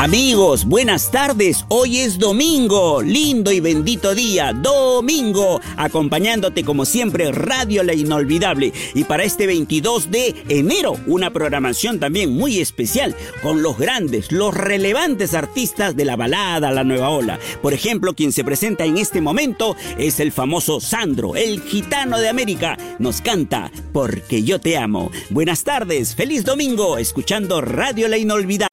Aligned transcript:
Amigos, 0.00 0.64
buenas 0.64 1.10
tardes. 1.10 1.66
Hoy 1.68 1.98
es 1.98 2.18
domingo, 2.18 3.02
lindo 3.02 3.52
y 3.52 3.60
bendito 3.60 4.14
día, 4.14 4.54
domingo, 4.54 5.60
acompañándote 5.76 6.64
como 6.64 6.86
siempre 6.86 7.30
Radio 7.32 7.82
La 7.82 7.92
Inolvidable. 7.92 8.72
Y 8.94 9.04
para 9.04 9.24
este 9.24 9.46
22 9.46 10.10
de 10.10 10.34
enero, 10.48 10.96
una 11.06 11.30
programación 11.34 12.00
también 12.00 12.34
muy 12.34 12.60
especial 12.60 13.14
con 13.42 13.62
los 13.62 13.76
grandes, 13.76 14.32
los 14.32 14.54
relevantes 14.54 15.34
artistas 15.34 15.94
de 15.94 16.06
la 16.06 16.16
balada, 16.16 16.70
la 16.70 16.82
nueva 16.82 17.10
ola. 17.10 17.38
Por 17.60 17.74
ejemplo, 17.74 18.14
quien 18.14 18.32
se 18.32 18.42
presenta 18.42 18.86
en 18.86 18.96
este 18.96 19.20
momento 19.20 19.76
es 19.98 20.18
el 20.18 20.32
famoso 20.32 20.80
Sandro, 20.80 21.36
el 21.36 21.60
gitano 21.60 22.18
de 22.18 22.30
América. 22.30 22.78
Nos 22.98 23.20
canta 23.20 23.70
Porque 23.92 24.44
yo 24.44 24.60
te 24.62 24.78
amo. 24.78 25.10
Buenas 25.28 25.62
tardes, 25.62 26.14
feliz 26.14 26.46
domingo, 26.46 26.96
escuchando 26.96 27.60
Radio 27.60 28.08
La 28.08 28.16
Inolvidable. 28.16 28.69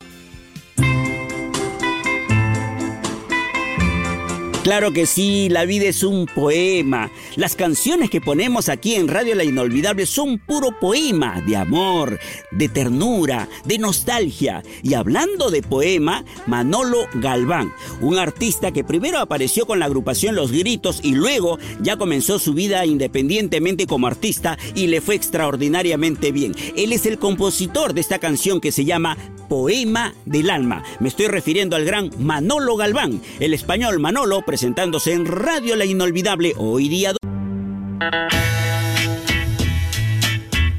Claro 4.67 4.91
que 4.91 5.05
sí, 5.05 5.47
la 5.47 5.63
vida 5.63 5.85
es 5.85 6.03
un 6.03 6.25
poema. 6.25 7.09
Las 7.37 7.55
canciones 7.55 8.09
que 8.09 8.19
ponemos 8.19 8.67
aquí 8.67 8.95
en 8.95 9.07
Radio 9.07 9.33
La 9.33 9.45
Inolvidable 9.45 10.05
son 10.05 10.39
puro 10.39 10.77
poema 10.77 11.41
de 11.47 11.55
amor, 11.55 12.19
de 12.51 12.67
ternura, 12.67 13.47
de 13.63 13.77
nostalgia. 13.77 14.63
Y 14.83 14.93
hablando 14.95 15.51
de 15.51 15.61
poema, 15.61 16.25
Manolo 16.47 17.07
Galván, 17.13 17.71
un 18.01 18.17
artista 18.17 18.73
que 18.73 18.83
primero 18.83 19.19
apareció 19.19 19.65
con 19.65 19.79
la 19.79 19.85
agrupación 19.85 20.35
Los 20.35 20.51
Gritos 20.51 20.99
y 21.01 21.15
luego 21.15 21.59
ya 21.81 21.95
comenzó 21.95 22.37
su 22.37 22.53
vida 22.53 22.85
independientemente 22.85 23.87
como 23.87 24.07
artista 24.07 24.57
y 24.75 24.87
le 24.87 24.99
fue 24.99 25.15
extraordinariamente 25.15 26.33
bien. 26.33 26.53
Él 26.75 26.91
es 26.91 27.05
el 27.05 27.19
compositor 27.19 27.93
de 27.93 28.01
esta 28.01 28.19
canción 28.19 28.59
que 28.59 28.73
se 28.73 28.83
llama 28.83 29.15
Poema 29.47 30.13
del 30.25 30.49
Alma. 30.49 30.83
Me 30.99 31.07
estoy 31.07 31.27
refiriendo 31.27 31.75
al 31.75 31.85
gran 31.85 32.11
Manolo 32.19 32.75
Galván, 32.75 33.21
el 33.39 33.53
español 33.53 33.99
Manolo, 33.99 34.41
presentándose 34.57 35.13
en 35.13 35.27
Radio 35.27 35.75
La 35.75 35.85
Inolvidable 35.85 36.55
hoy 36.57 36.89
día. 36.89 37.13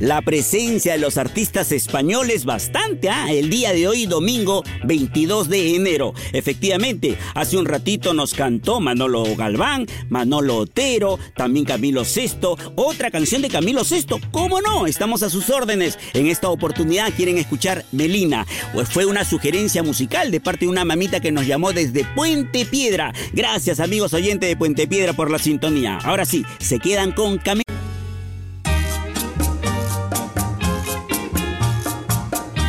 La 0.01 0.23
presencia 0.23 0.93
de 0.93 0.99
los 0.99 1.17
artistas 1.17 1.73
españoles 1.73 2.45
bastante 2.45 3.09
¿ah? 3.09 3.31
el 3.31 3.51
día 3.51 3.73
de 3.73 3.89
hoy, 3.89 4.07
domingo 4.07 4.65
22 4.85 5.49
de 5.49 5.75
enero. 5.75 6.15
Efectivamente, 6.33 7.17
hace 7.35 7.57
un 7.57 7.67
ratito 7.67 8.15
nos 8.15 8.35
cantó 8.35 8.81
Manolo 8.81 9.25
Galván, 9.37 9.87
Manolo 10.09 10.57
Otero, 10.57 11.19
también 11.37 11.65
Camilo 11.65 12.05
Sesto, 12.05 12.57
otra 12.77 13.11
canción 13.11 13.43
de 13.43 13.49
Camilo 13.49 13.85
Sesto. 13.85 14.21
¿Cómo 14.31 14.61
no? 14.61 14.87
Estamos 14.87 15.23
a 15.23 15.31
sus 15.31 15.51
órdenes. 15.51 15.99
En 16.15 16.27
esta 16.27 16.49
oportunidad 16.49 17.13
quieren 17.15 17.39
escuchar 17.39 17.85
Melina. 17.93 18.47
Pues 18.73 18.89
fue 18.89 19.07
una 19.07 19.25
sugerencia 19.25 19.83
musical 19.83 20.31
de 20.31 20.41
parte 20.41 20.65
de 20.65 20.71
una 20.71 20.85
mamita 20.85 21.21
que 21.21 21.33
nos 21.33 21.47
llamó 21.47 21.73
desde 21.73 22.05
Puente 22.05 22.65
Piedra. 22.65 23.13
Gracias 23.33 23.81
amigos 23.81 24.15
oyentes 24.15 24.49
de 24.49 24.57
Puente 24.57 24.87
Piedra 24.87 25.13
por 25.13 25.31
la 25.31 25.39
sintonía. 25.39 25.99
Ahora 26.05 26.25
sí, 26.25 26.45
se 26.59 26.79
quedan 26.79 27.13
con 27.13 27.39
Camilo. 27.39 27.68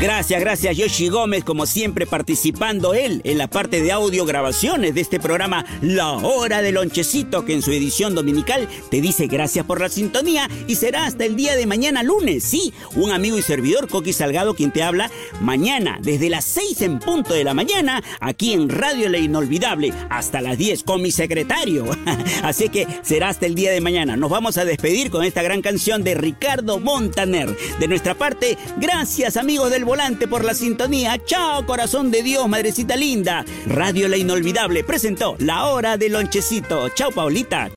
Gracias, 0.01 0.39
gracias 0.39 0.77
Yoshi 0.77 1.09
Gómez, 1.09 1.43
como 1.43 1.65
siempre 1.65 2.07
participando 2.07 2.93
él 2.93 3.19
en 3.25 3.37
la 3.37 3.49
parte 3.49 3.81
de 3.81 3.91
audio 3.91 4.23
grabaciones 4.23 4.95
de 4.95 5.01
este 5.01 5.19
programa 5.19 5.65
La 5.81 6.13
Hora 6.13 6.61
del 6.61 6.75
Lonchecito, 6.75 7.43
que 7.43 7.53
en 7.53 7.61
su 7.61 7.71
edición 7.71 8.15
dominical 8.15 8.69
te 8.89 9.01
dice 9.01 9.27
gracias 9.27 9.65
por 9.65 9.81
la 9.81 9.89
sintonía 9.89 10.49
y 10.67 10.75
será 10.75 11.05
hasta 11.05 11.25
el 11.25 11.35
día 11.35 11.57
de 11.57 11.65
mañana 11.65 12.01
lunes. 12.01 12.45
Sí, 12.45 12.73
un 12.95 13.11
amigo 13.11 13.37
y 13.37 13.41
servidor, 13.41 13.89
Coqui 13.89 14.13
Salgado, 14.13 14.53
quien 14.53 14.71
te 14.71 14.83
habla 14.83 15.11
mañana 15.41 15.99
desde 16.01 16.29
las 16.29 16.45
6 16.45 16.81
en 16.81 16.99
punto 16.99 17.33
de 17.33 17.43
la 17.43 17.53
mañana, 17.53 18.01
aquí 18.21 18.53
en 18.53 18.69
Radio 18.69 19.09
La 19.09 19.17
Inolvidable, 19.17 19.91
hasta 20.09 20.39
las 20.39 20.57
10 20.57 20.83
con 20.83 21.01
mi 21.01 21.11
secretario. 21.11 21.85
Así 22.43 22.69
que 22.69 22.87
será 23.01 23.27
hasta 23.27 23.47
el 23.47 23.55
día 23.55 23.71
de 23.71 23.81
mañana. 23.81 24.15
Nos 24.15 24.29
vamos 24.29 24.57
a 24.57 24.63
despedir 24.63 25.11
con 25.11 25.25
esta 25.25 25.43
gran 25.43 25.61
canción 25.61 26.05
de 26.05 26.15
Ricardo 26.15 26.79
Montaner. 26.79 27.53
De 27.79 27.87
nuestra 27.89 28.15
parte, 28.15 28.57
gracias 28.77 29.35
amigos 29.35 29.69
del 29.71 29.88
volante 29.89 30.27
por 30.27 30.45
la 30.45 30.53
sintonía. 30.53 31.17
Chao, 31.25 31.65
corazón 31.65 32.11
de 32.11 32.21
Dios, 32.21 32.47
madrecita 32.47 32.95
linda. 32.95 33.43
Radio 33.65 34.07
La 34.07 34.17
Inolvidable 34.17 34.83
presentó 34.83 35.35
La 35.39 35.65
Hora 35.65 35.97
del 35.97 36.13
Lonchecito. 36.13 36.89
Chao, 36.89 37.09
Paulita. 37.09 37.71